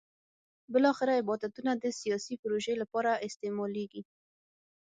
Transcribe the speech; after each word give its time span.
بالاخره 0.73 1.13
عبادتونه 1.21 1.71
د 1.77 1.85
سیاسي 2.01 2.35
پروژې 2.41 2.73
لپاره 2.81 3.11
استعمالېږي. 3.27 4.01